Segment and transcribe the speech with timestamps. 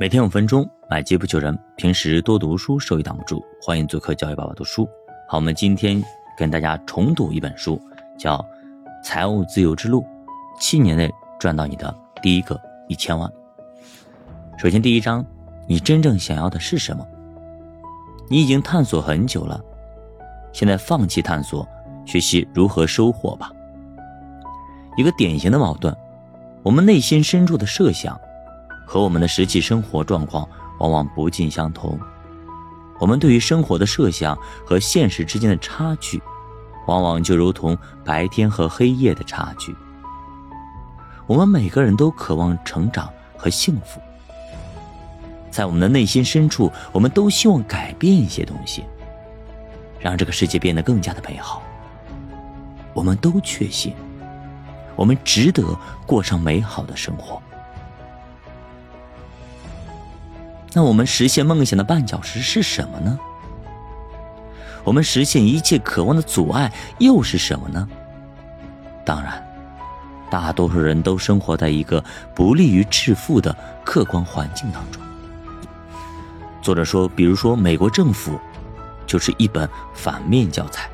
[0.00, 1.54] 每天五分钟，买机不求人。
[1.76, 3.44] 平时多读书，收益挡不住。
[3.60, 4.88] 欢迎做客教育爸爸读书。
[5.28, 6.02] 好，我们今天
[6.38, 7.78] 跟大家重读一本书，
[8.18, 8.38] 叫
[9.04, 10.00] 《财务自由之路》，
[10.58, 12.58] 七年内赚到你的第一个
[12.88, 13.30] 一千万。
[14.56, 15.22] 首先，第一章，
[15.68, 17.06] 你真正想要的是什么？
[18.26, 19.62] 你已经探索很久了，
[20.50, 21.68] 现在放弃探索，
[22.06, 23.52] 学习如何收获吧。
[24.96, 25.94] 一个典型的矛盾，
[26.62, 28.18] 我们内心深处的设想。
[28.90, 31.96] 和我们的实际生活状况往往不尽相同，
[32.98, 34.36] 我们对于生活的设想
[34.66, 36.20] 和现实之间的差距，
[36.88, 39.72] 往往就如同白天和黑夜的差距。
[41.28, 44.00] 我们每个人都渴望成长和幸福，
[45.52, 48.84] 在我们的内心深处，我们都希望改变一些东西，
[50.00, 51.62] 让这个世界变得更加的美好。
[52.92, 53.94] 我们都确信，
[54.96, 55.78] 我们值得
[56.08, 57.40] 过上美好的生活。
[60.72, 63.18] 那我们实现梦想的绊脚石是什么呢？
[64.82, 67.88] 我们实现一切渴望的阻碍又是什么呢？
[69.04, 69.44] 当然，
[70.30, 72.02] 大多数人都生活在一个
[72.34, 73.54] 不利于致富的
[73.84, 75.02] 客观环境当中。
[76.62, 78.38] 作者说，比如说美国政府，
[79.06, 80.88] 就是一本反面教材，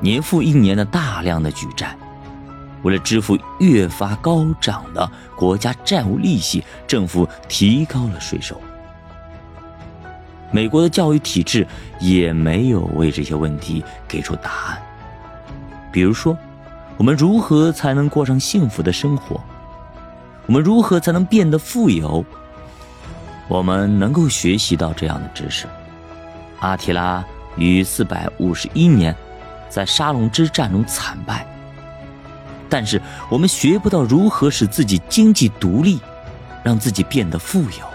[0.00, 1.96] 年复一年的大量的举债，
[2.84, 8.58] 为了支付越发高涨的国家债务利息，政府提高了税收。
[10.52, 11.66] 美国的教育体制
[11.98, 14.80] 也没有为这些问题给出答案。
[15.90, 16.36] 比如说，
[16.96, 19.40] 我们如何才能过上幸福的生活？
[20.46, 22.24] 我们如何才能变得富有？
[23.48, 25.66] 我们能够学习到这样的知识：
[26.60, 27.24] 阿提拉
[27.56, 29.14] 于四百五十一年
[29.68, 31.46] 在沙龙之战中惨败，
[32.68, 36.00] 但是我们学不到如何使自己经济独立，
[36.62, 37.86] 让自己变得富有。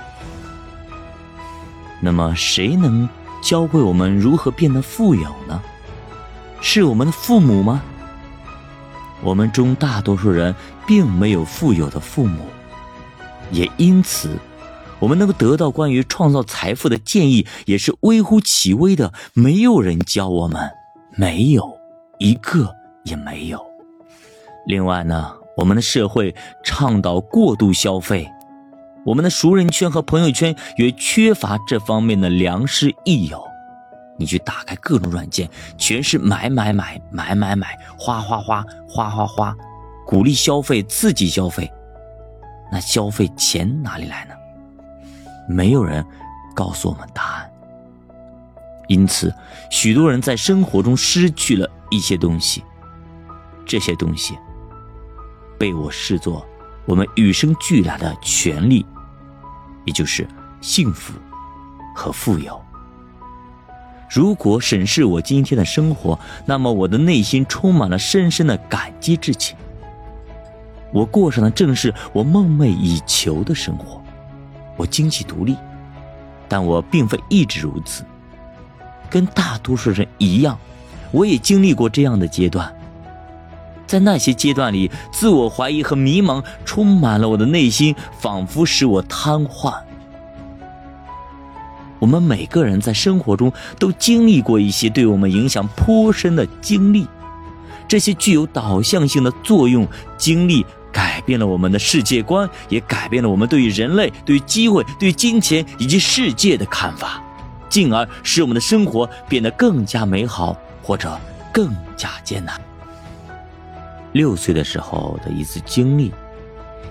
[2.01, 3.07] 那么，谁能
[3.41, 5.61] 教会我们如何变得富有呢？
[6.61, 7.81] 是我们的父母吗？
[9.21, 10.55] 我们中大多数人
[10.87, 12.45] 并没有富有的父母，
[13.52, 14.37] 也因此，
[14.99, 19.11] 我们能够得到关于创造财富的建议也是微乎其微的。
[19.33, 20.71] 没有人教我们，
[21.17, 21.77] 没有
[22.17, 23.68] 一个也没有。
[24.69, 28.31] 另外呢，我们的社会倡导过度消费。
[29.03, 33.43] 我们的熟人圈和朋友圈也缺乏这方面的良师益友。
[34.15, 39.58] 你去打开各种软件，全是买买买买买买，花花花花花花，
[40.05, 41.71] 鼓励消费，刺激消费。
[42.71, 44.35] 那消费钱哪里来呢？
[45.47, 46.05] 没有人
[46.53, 47.52] 告诉我们答案。
[48.87, 49.33] 因此，
[49.71, 52.63] 许多人在生活中失去了一些东西。
[53.65, 54.35] 这些东西
[55.59, 56.43] 被我视作。
[56.86, 58.83] 我们与生俱来的权利，
[59.86, 60.27] 也就是
[60.59, 61.14] 幸福
[61.93, 62.59] 和富有。
[64.09, 69.55] 如果审视我今天的生活，那么我的内心充满了深深的感激之情。
[70.92, 74.02] 我过上的正是我梦寐以求的生活，
[74.76, 75.55] 我经济独立，
[76.47, 78.03] 但我并非一直如此。
[79.11, 80.58] 跟大多数人一样，
[81.11, 82.76] 我也经历过这样的阶段。
[83.89, 89.73] 在那些阶段里，自我怀疑和迷茫充满了我的内心，仿佛使我瘫痪。
[91.98, 97.08] 我们每个人在生活中都经历过一些对我们影响颇深的经历，
[97.88, 99.88] 这些具有导向性的作用
[100.20, 107.20] 经历改变了我们的世界观，也改变了我们对于人类、对于机会、对金钱以及世界的看法，
[107.67, 111.20] 进而使我们的生活变得更加美好，或者
[111.52, 112.68] 更加艰难。
[114.11, 116.11] 六岁的时候的一次经历，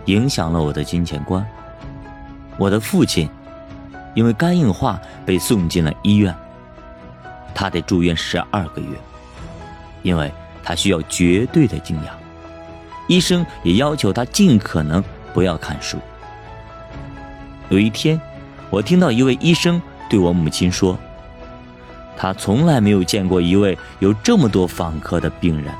[0.06, 1.44] 影响了我的金钱观。
[2.56, 3.28] 我的父亲
[4.14, 6.34] 因为肝硬化被送进了医院，
[7.54, 8.96] 他得住院十二个月，
[10.02, 12.14] 因为他需要绝对的静养。
[13.08, 15.02] 医生也要求他尽可能
[15.32, 15.98] 不要看书。
[17.68, 18.20] 有一天，
[18.70, 19.80] 我听到一位医生
[20.10, 20.98] 对我母亲说
[22.16, 25.74] ：“他从来没有见过一位有这么多访客的病人。”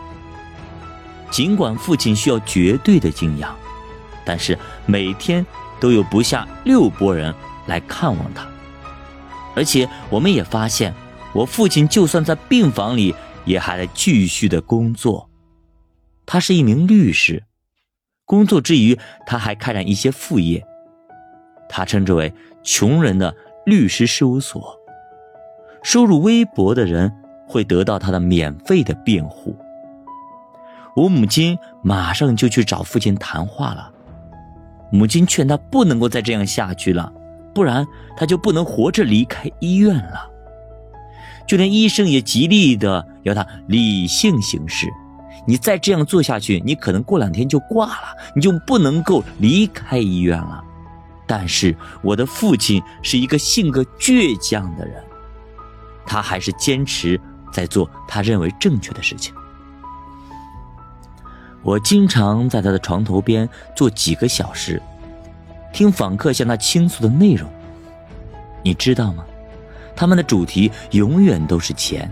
[1.30, 3.54] 尽管父亲需要绝对的静养，
[4.24, 5.44] 但是每天
[5.78, 7.34] 都有不下六拨人
[7.66, 8.46] 来看望他。
[9.54, 10.94] 而且我们也发现，
[11.32, 13.14] 我父亲就算在病房里，
[13.44, 15.28] 也还在继续的工作。
[16.24, 17.44] 他是一名律师，
[18.24, 20.64] 工作之余他还开展一些副业，
[21.68, 22.32] 他称之为
[22.62, 23.34] “穷人的
[23.64, 24.78] 律师事务所”。
[25.82, 27.12] 收入微薄的人
[27.46, 29.56] 会得到他的免费的辩护。
[30.98, 33.88] 我母亲马上就去找父亲谈话了。
[34.90, 37.12] 母亲劝他不能够再这样下去了，
[37.54, 37.86] 不然
[38.16, 40.28] 他就不能活着离开医院了。
[41.46, 44.88] 就连医生也极力的要他理性行事。
[45.46, 50.64] 你再这样做下去，你可能过两天就挂了，你就不能够离开医院了。
[51.28, 55.00] 但是我的父亲是一个性格倔强的人，
[56.04, 57.20] 他还是坚持
[57.52, 59.32] 在做他认为正确的事情。
[61.62, 64.80] 我经常在他的床头边坐几个小时，
[65.72, 67.48] 听访客向他倾诉的内容。
[68.62, 69.24] 你知道吗？
[69.94, 72.10] 他们的主题永远都是钱，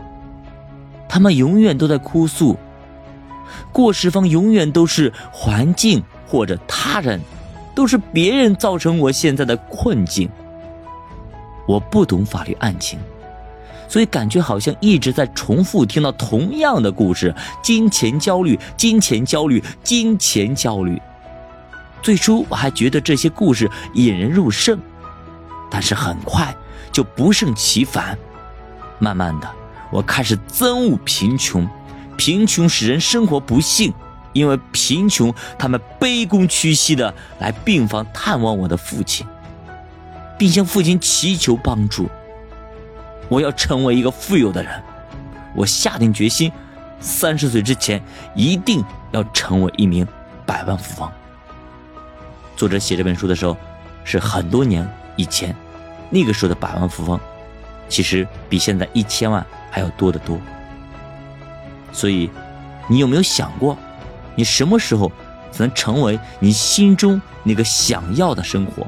[1.09, 2.57] 他们永远都在哭诉。
[3.73, 7.21] 过失方永远都是环境或者他人，
[7.75, 10.29] 都是别人造成我现在的困境。
[11.67, 12.99] 我不懂法律案情，
[13.89, 21.01] 所以感觉好像一直在重复听到同样的故事：金钱焦虑，金钱焦虑，金钱焦虑。
[22.03, 24.79] 最初我还觉得这些故事引人入胜，
[25.71, 26.55] 但是很快
[26.93, 28.17] 就不胜其烦。
[28.99, 29.51] 慢慢的，
[29.91, 31.69] 我开始憎恶贫穷。
[32.17, 33.93] 贫穷使人生活不幸，
[34.33, 39.27] 因为贫穷，他们卑躬屈膝的来病房探望我的父亲，
[40.39, 42.09] 并向父亲祈求帮助。
[43.29, 44.83] 我要成为一个富有的人，
[45.55, 46.51] 我下定决心，
[47.01, 48.03] 三十岁之前
[48.35, 50.07] 一定要成为一名
[50.45, 51.11] 百万富翁。
[52.57, 53.57] 作者写这本书的时候，
[54.05, 55.55] 是很多年以前，
[56.09, 57.19] 那个时候的百万富翁，
[57.89, 60.39] 其实比现在一千万还要多得多。
[61.93, 62.31] 所以，
[62.89, 63.77] 你有没有想过，
[64.35, 65.11] 你什么时候
[65.51, 68.87] 才能成为你心中那个想要的生活，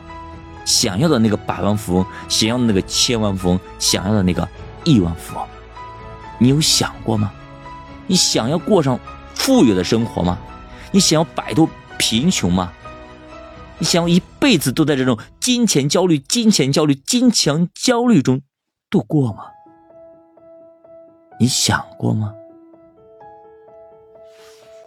[0.68, 4.46] 想要的那个百万富翁，想要的那个千万富翁，想要的那个
[4.84, 5.48] 亿万富翁？
[6.38, 7.32] 你有想过吗？
[8.06, 9.00] 你想要过上
[9.34, 10.38] 富有的生活吗？
[10.92, 11.66] 你想要摆脱
[11.98, 12.70] 贫穷吗？
[13.78, 18.42] 你想要一辈子都在这种金钱焦虑、金钱焦虑、金钱焦虑中
[18.90, 19.44] 度过吗？
[21.40, 22.34] 你想过吗？